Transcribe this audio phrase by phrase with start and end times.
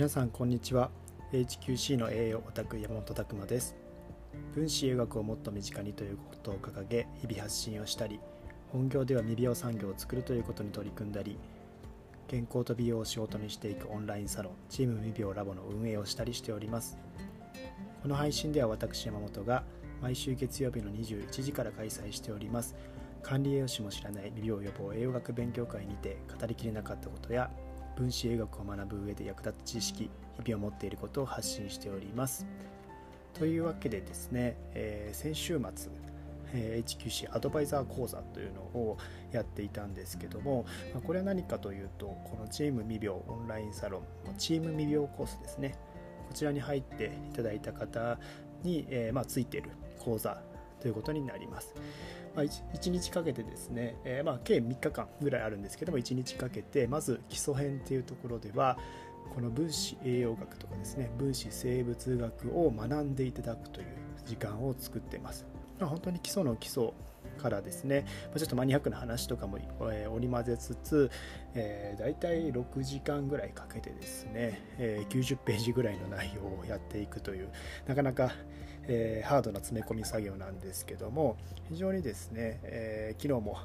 [0.00, 0.90] 皆さんこんにちは。
[1.30, 3.76] HQC の栄養オタク山本拓馬です。
[4.54, 8.18] 分子栄学をもっと身近にということを掲げ日々発信をしたり
[8.72, 11.36] 本業では未病産業を作るということに取り組んだり
[12.28, 16.96] 健康と美容を仕事にしていくオンラインサロンチーム未病ラボの運営をしたりしております。
[18.00, 19.64] この配信では私山本が
[20.00, 22.74] 毎週月曜日の21時から開催しております。
[23.22, 27.50] 管理栄養士も知らない未病予防栄養学勉強会にて語りきれなかったことや
[28.00, 30.10] 分子栄学を学ぶ上で役立つ知識
[30.42, 32.46] 日々を持っていることを発信しております。
[33.34, 35.90] というわけでですね、えー、先週末
[36.52, 38.98] え HQC アドバイザー講座というのを
[39.32, 44.02] やっていたんですけども、まこれは何かというとこのチーム未病オンラインサロン
[44.38, 45.76] チーム未病コースですね。
[46.28, 48.18] こちらに入っていただいた方
[48.62, 50.42] に、えー、まあ、ついている講座
[50.80, 51.74] ということになります。
[52.34, 58.78] まあ、1, 日かけてですね、えー、まあ計3日間ぐらいあるんですけども1日かけてまず基礎編っていうところでは
[59.34, 63.86] この分子栄養学とかですね分子生物学を学んでいただくという
[64.26, 65.46] 時間を作っています。
[65.78, 66.92] まあ、本当に基礎の基礎
[67.40, 68.04] からですね、
[68.36, 69.58] ちょっとマニアックな話とかも、
[69.92, 71.10] え織り交ぜつつ、
[71.54, 77.48] えー、大体6時間ぐらいかけてですね、えー、90ページぐらいの内容をやっていくという
[77.86, 78.32] なかなか、
[78.86, 81.36] えー、ハードな詰め込み作業なんですけども
[81.68, 83.58] 非常にですね、え昨日も、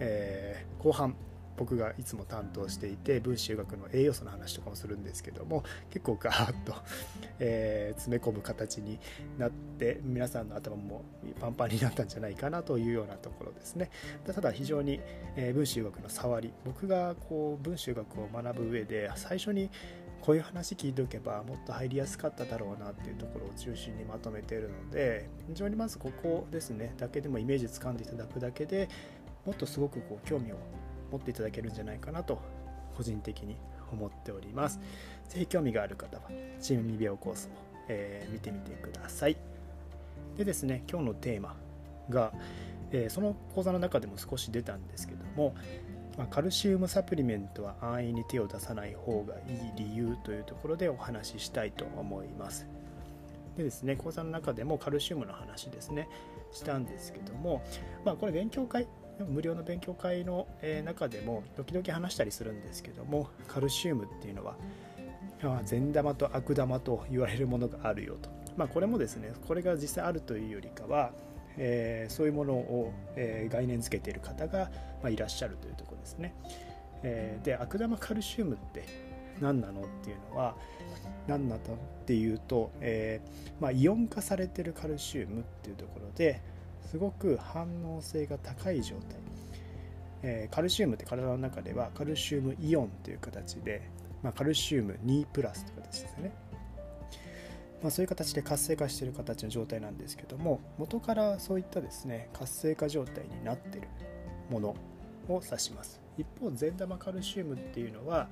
[0.00, 1.14] え後半
[1.56, 6.74] 僕がいつも担当していて分子学の栄養素の話とかもするんですけども結構ガーッと、
[7.38, 8.98] えー、詰め込む形に
[9.38, 11.04] なって皆さんの頭も
[11.40, 13.90] パンパンになったんじゃないかなというようなところですね。
[14.26, 15.00] ただ非常に、
[15.36, 19.70] えー、分子学の触り僕がこう分子学を学ぶ上で最初に
[20.22, 28.88] こういう話聞いておけばもっと入りやすかっただろうなっていうところを中心にまとめているので非常にまずここですねだけでもイメージつかんでいただくだけで
[29.44, 30.56] もっとすごくこう興味を
[31.12, 32.40] 持っていただけるんじゃないかなと
[32.96, 33.56] 個人的に
[33.92, 34.80] 思っております。
[35.28, 36.24] ぜひ興味がある方は
[36.60, 37.54] チーム未病コースも、
[37.88, 39.36] えー、見てみてください。
[40.36, 41.56] でですね、今日のテーマ
[42.08, 42.32] が、
[42.90, 45.54] えー、その講座の中でも少し出たんですけども、
[46.16, 52.66] まあ、カルシウムサプリメントは安易に手を出さない方がいい理由というところでお話ししたいと思います。
[53.56, 56.08] でですね、講座の中でもカルシウムの話ですね、
[56.52, 57.62] したんですけども、
[58.04, 58.86] まあ、これ勉強会
[59.28, 60.46] 無料の勉強会の
[60.84, 64.56] 中でも時々話したりするんですけどもカルシウムっていうのは
[65.64, 71.12] 善玉と悪玉と言われるものがあるよと、まあ、これもですねこれが実際あるというよりかは、
[71.56, 74.70] えー、そういうものを、え、概念づけている方が、
[75.02, 76.34] まあ、いらっしゃるというとこですね、
[77.02, 78.86] えー、で悪玉カルシウムって
[79.40, 80.54] 何なのっていうのは
[81.26, 83.20] 何なのっていうと、え
[83.60, 86.40] まあ、イオン化されてるカルシウムっていうところで
[86.92, 89.02] すごく反応性が高い状態、
[90.22, 93.88] えー、カルシウムって体の中ではカルシウムイオンという形で、
[94.22, 96.34] まあ、カルシウム2プラスという形ですね、
[97.82, 103.88] まあ、そういう形で活性化している形の状態なんですけども元からそういったですね活性化状態になっている
[104.50, 104.76] もの
[105.30, 105.98] を指します。
[106.18, 108.28] 一方善玉カルシウムっていうのは、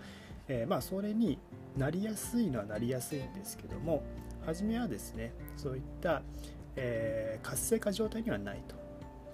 [0.48, 1.38] えー、まあそれに
[1.78, 4.02] なりやすいのはなりやすいんですけども
[4.44, 6.20] 初めはですねそういった
[6.82, 8.74] えー、活性化状態にはないと。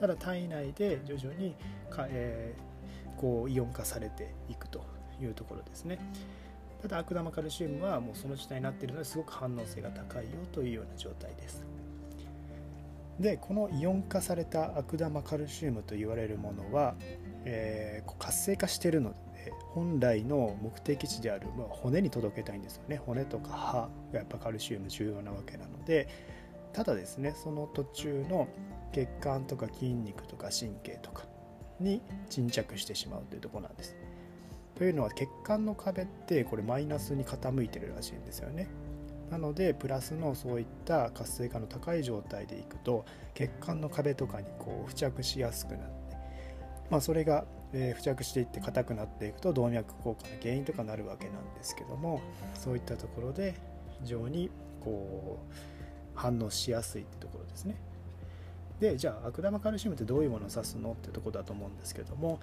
[0.00, 1.54] ただ体内で徐々に
[1.88, 4.84] か、えー、こうイオン化されていくと
[5.22, 5.98] いうところですね。
[6.82, 11.64] ただ悪玉カルシウムはもうその状態になっているのですごく反応性が高いよというような状態です。
[13.18, 16.94] でこのイオン化された悪玉カルシウムと言われるものは、
[17.46, 19.16] えー、活性化しているので
[19.72, 23.00] 本来の目的地である、まあ、骨に届けたいんですよね。
[23.06, 26.08] 骨とか歯がやっぱカルシウム重要なわけなので
[26.76, 28.48] ただですねその途中の
[28.92, 31.24] 血管とか筋肉とか神経とか
[31.80, 33.96] に沈着してしまうというとこなんです。
[34.74, 38.68] というのは血管の壁ってこれマイナスに傾いてるらしいんですよね。
[39.30, 46.16] なのでプラスのそういった活性化の高い状態でいくと血管の壁とかにこう付着しやすくなって、
[46.90, 52.20] まあ、それが、え付着していって硬くなっていくと動脈硬化の原因とかなるわけなんですけども
[52.54, 53.54] そういったところで
[54.02, 54.50] 非常に
[54.80, 55.75] こう
[56.16, 57.76] 反応しやすいってところですね。
[58.80, 62.40] でじゃあ悪玉カルシウムってどういうものを指すのってとこだと思うんですけども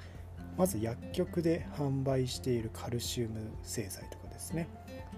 [0.58, 4.68] まず薬局で販売しているカルシウム製剤とかですね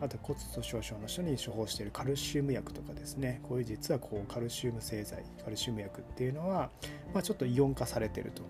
[0.02, 6.70] あと骨粗しょう症の人に処方しているカルシウム薬とかですねこういう実はこうカルシウム製剤カルシウム薬っていうのは、
[7.14, 8.44] まあ、ちょっとイオン化されてると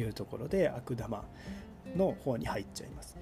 [0.00, 1.24] いうところで悪玉
[1.96, 3.16] の方に入っちゃいます。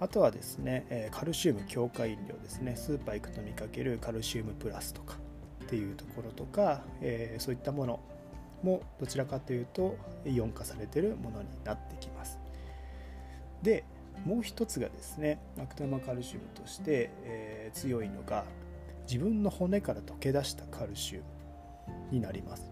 [0.00, 2.74] あとはですねカルシウム強化飲料ですね。
[2.74, 5.16] スーパー行くと見かけるカルシウムプラスとか
[5.64, 8.00] っていうところとか、えー、そういったもの
[8.62, 12.38] もどちらかというとイオン化されてるものになってきます。
[13.62, 13.84] で
[14.24, 18.44] もう一つがですね悪玉カルシウムとして、えー、強いのが
[19.06, 21.24] 自分の骨から溶け出したカルシウム
[22.10, 22.70] になります。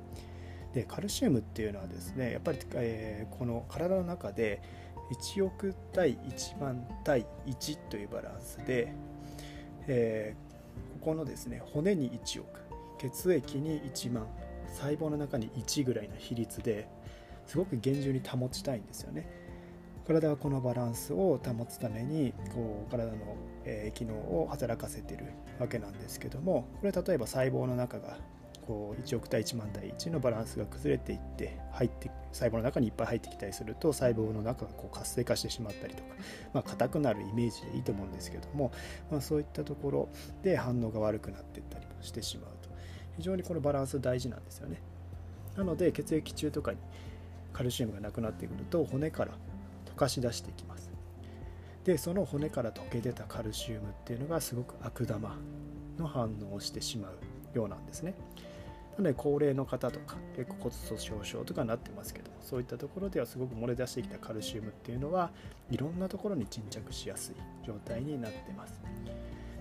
[0.75, 4.61] でカルシウムっていうのはですねやっぱり、えー、この体の中で
[5.11, 8.93] 1億対1万対1というバランスで、
[9.87, 12.61] えー、ここのですね骨に1億
[12.99, 14.27] 血液に1万
[14.69, 16.89] 細胞の中に1ぐらいの比率で
[17.47, 19.27] すごく厳重に保ちたいんですよね。
[20.07, 25.27] 体はこのバランスを保つためにこう体の、えー、機能を働かせてる
[25.59, 28.17] わけなんですけどもこれ例えば細胞の中が
[28.69, 36.15] こう1億対1万対1のバランスが崩れていって入って細胞の中にいっぱい入ってきたりすると細胞の中がこう活性化してしまったりとか、
[36.53, 38.71] まあ、硬くなるイメージでいいと思うんですけども、
[39.11, 40.09] まあ、そういったところ
[40.43, 42.69] で反応が悪くなっていったりもしてしまうと。
[43.17, 44.83] 非常にこのバランス大事なんですよね。
[45.57, 46.79] なので血液中とかに
[47.55, 49.33] カルシウムがなくなってくると骨から
[49.87, 50.91] 溶かし出していきます。
[51.85, 55.39] でその骨から溶け出たカルシウムっていうのがすごく悪玉
[55.99, 58.15] の反応をしてしまうようなんですね。
[58.99, 65.31] なので高齢の方とか結構骨粗しょう症とかになってますけどもそういったところではすごく漏れ出してきたカルシウムっていうのは
[65.71, 67.35] いろんなところに沈着しやすい
[67.65, 68.81] 状態になってます。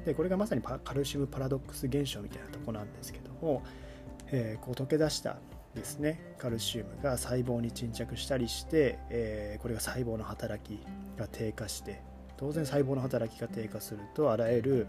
[0.06, 3.62] でこれがまさにカルシウムパラドックス現象みたいなとこなんですけども、
[4.28, 5.38] えー、こう溶け出した
[5.76, 10.80] ですねカルシウムが細胞に沈着したりして、えー、これが細胞の働き
[11.18, 12.02] が低下して
[12.38, 14.88] 当然細胞の働きが低下するとあらゆる、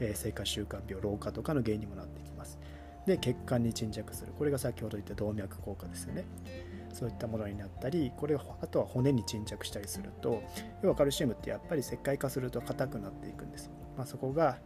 [0.00, 2.55] えー、生活習慣病老化とかの原因にもなってきます。
[3.06, 6.24] で血管に沈着するこれが先ほど言った動脈硬化ですよね
[6.92, 10.42] そういったものになったりこれあとは骨に沈着したりすると
[10.82, 14.58] 要はカルシウムってやっぱり石灰化すると硬くなっていくんです、まあ、そこが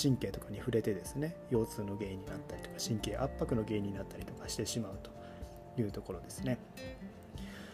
[0.00, 5.10] 神経とかに触れてですね腰痛の原因になったりとか神経圧迫の原因になったりとかしてしまうと
[5.80, 6.58] いうところですね。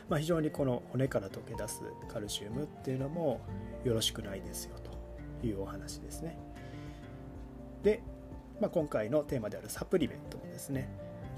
[0.09, 3.41] まあ、非常にこの骨から溶け出すカルシウムっていうのも
[3.85, 4.77] よろしくないですよ
[5.41, 6.37] というお話ですね。
[7.83, 8.03] で、
[8.61, 10.89] まあ、今回のテーマであるサプリメントもですね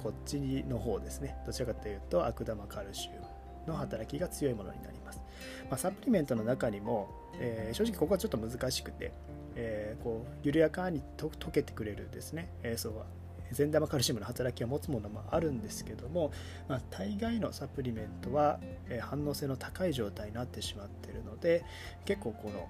[0.02, 3.26] こっちの方ですねどちらかというと悪玉カルシウム
[3.66, 5.20] の働きが強いものになります、
[5.68, 7.08] まあ、サプリメントの中にも、
[7.40, 9.12] えー、正直ここはちょっと難しくて
[9.56, 13.06] えー、こう緩やかに溶けてくれるですね、えー、そうは
[13.52, 16.32] 善玉カルシウムの働きを持つものもあるんですけども、
[16.68, 18.58] まあ、大概のサプリメントは、
[19.00, 21.64] 反応性の高い状態になってしまっているので
[22.04, 22.68] 結構この、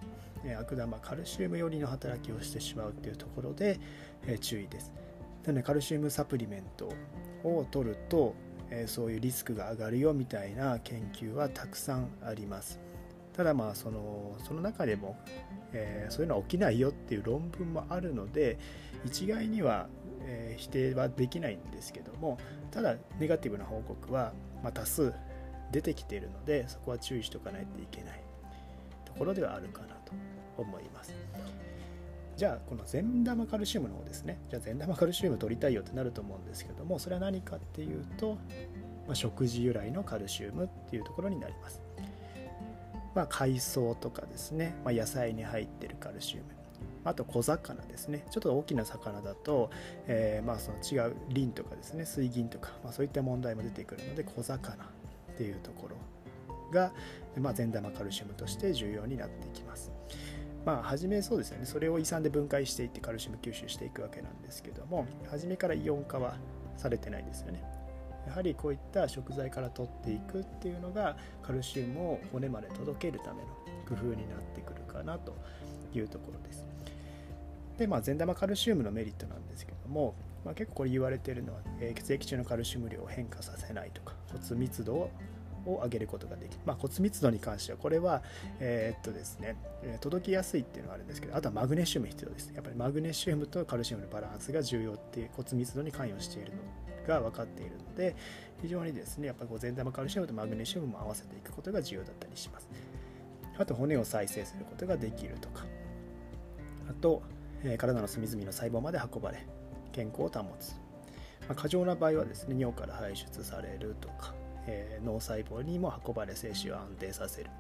[0.55, 3.81] 悪玉カルシウム寄りの働きをしてしまうというところで、
[4.27, 4.93] えー、注意です。
[5.45, 6.93] なのでカルシウムサプリメント
[7.43, 8.35] を取ると、
[8.69, 12.81] えそういうリスクが上がるよみたいな研究はたくさんあります。
[13.37, 15.17] ただまあそのその中でも、
[15.73, 18.59] えー、そういうのは起きないよっていう論文もあるので
[19.05, 19.89] 一概には、
[20.23, 22.39] えー、否定はできないんですけども
[22.71, 24.33] ただネガティブな報告は、
[24.63, 25.13] まあ、多数
[25.71, 28.26] 出てきているのでそこは注意しておかないといけない
[29.17, 30.13] ころではあるかなと
[30.57, 31.15] 思います。
[32.37, 34.39] じゃあこの善玉カルシウムの方ですね。
[34.51, 38.35] じゃあ善玉カルシウム取りたいよってなると思うんですけどもそれは何かっていうと、
[39.07, 41.81] まあ、食事由来のカルシウムっていうところになります。
[43.15, 46.45] まあ、海藻とかですね、まあ、野菜に入ってるカルシウム。
[47.07, 48.27] あと小魚ですね。
[48.31, 49.71] ちょっと大きな魚だと、
[50.07, 52.05] えー、まあその違うリンとかですね。
[52.05, 55.97] 水銀とか、まあ、そういった問題も出てくるので小魚っていうところ。
[56.73, 56.93] が、
[57.39, 59.93] まあ、善玉カルシウムとして重要になっていきます。
[60.65, 61.65] まあ初めそうですよね。
[61.65, 66.35] それを胃酸で分解していってカルシウム吸収していくわけなんですけども初めからイオン化は
[66.77, 67.63] されてないですよね。
[68.27, 73.47] やはりこういった食材から取っていくっていうのがカルシウムを骨まで届けるための
[73.89, 75.37] 工夫になってくるかなと
[75.95, 76.67] いうところです。
[77.79, 80.15] でまあ善玉カルシウムのメリットなんですけども、
[80.45, 85.11] まあ、結構これ言われているのは、えー、血液中のカルシウム量を変化させないとか骨密度を
[85.67, 88.23] を上げることができる、まあ、骨密度に関してはこれは、
[88.61, 89.57] えー、っとですね、
[90.01, 96.59] 届きやすいっていうのがあるんですけどあとはマグネシウム必要ですやっぱりマグネシウムとカルシウムのバランスが重要っていう骨密度に関与しているの
[97.07, 98.17] が分かっているので
[98.63, 102.69] 非常にですねやっぱりこう善玉カルシウムとマグネシウムも合わせていくことが重要だったりします。
[103.59, 105.65] あと骨を再生することができるとか。
[106.89, 107.23] あと、
[107.65, 109.47] え、体の隅々の細胞まで運ばれ
[109.93, 110.77] 健康を保つ、
[111.49, 114.35] ま、過剰な場合はですね尿から排出されるとか、
[114.67, 117.51] えー、脳細胞にも運ばれ精子を安定させる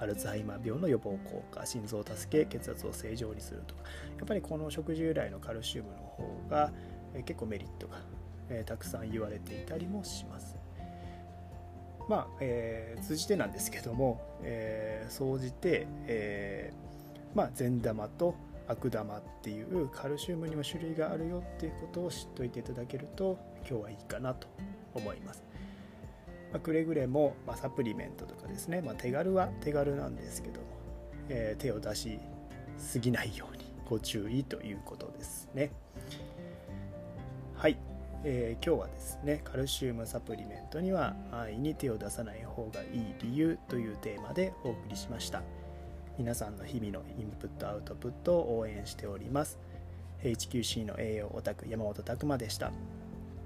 [0.00, 3.82] アルツハイマー病の予防効果心臓を助け血圧を正常にするとか
[4.18, 6.72] やっぱりこの食事由来のカルシウムの方が
[7.14, 7.98] え結構メリットが
[8.52, 10.56] えー、たくさん言われていたりもします。
[12.08, 18.34] まあ、えー、通じてなんですけども、えー、総じて、えー、まあ、善玉と
[18.66, 23.38] 悪玉っていうカルシウムにも種類があるよっていうことを知っておいていただけると
[23.68, 24.48] 今日はいいかなと
[24.94, 25.51] 思います。
[26.52, 30.66] まあ、くれぐれも、まあ、サプリメントとかですね、まあ、手軽は手軽なんですけども、
[31.28, 32.18] えー、手を出し
[32.78, 35.70] すぎないようにご注意ということですね。
[37.54, 37.78] はい、
[38.24, 45.42] えー、今日はですねカルシウムサプリメントには安易に手を出さない方がいい理由というテーマでお送りしました。
[46.18, 49.58] 皆さんの日々のインプットアウトプットを応援しております。
[50.22, 52.70] HQC の栄養オタク山本拓馬でした。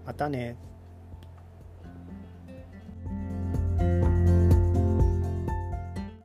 [0.04, 0.56] またね。